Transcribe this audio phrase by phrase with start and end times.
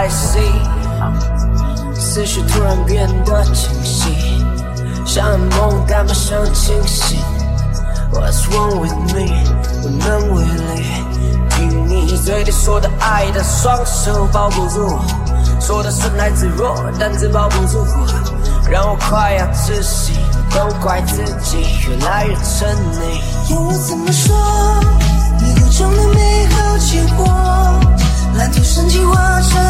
[0.00, 0.40] I see，
[1.94, 4.42] 思绪突然变得清晰，
[5.04, 7.18] 像梦赶不上清醒。
[8.10, 9.44] What's wrong with me？
[9.82, 11.04] 无能为力，
[11.50, 14.98] 听你嘴里说的爱的双手抱不住，
[15.60, 17.84] 说的身来自弱，但自抱不住，
[18.70, 20.14] 让我快要窒息。
[20.52, 23.52] 都怪自己越来越沉溺。
[23.52, 24.34] 要我怎么说？
[25.40, 27.24] 你构中的美好结果，
[28.36, 29.69] 蓝图升级化成。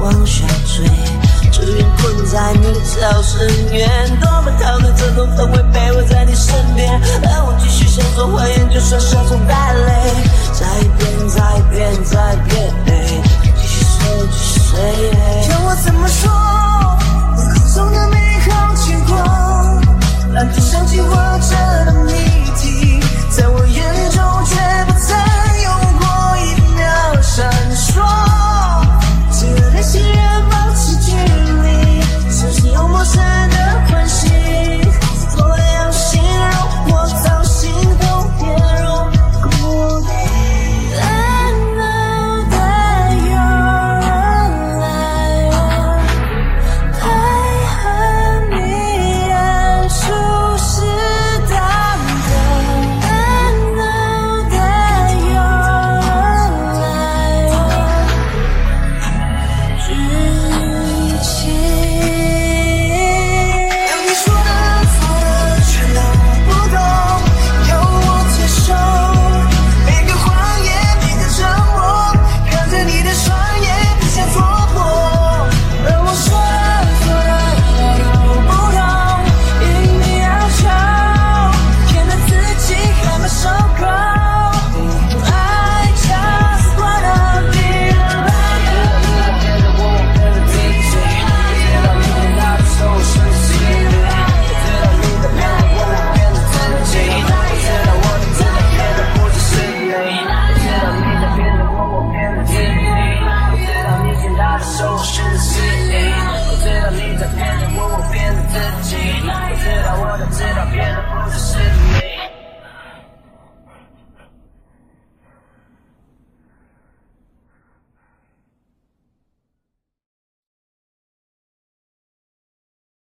[0.00, 0.84] 往下坠，
[1.50, 3.88] 只愿困在你的超深渊。
[4.20, 9.90] 多么讨厌这种氛围，陪我在你身边，让我继续向左蜿蜒，就算是一种败类，
[10.52, 12.57] 再一遍，再一遍，再一遍。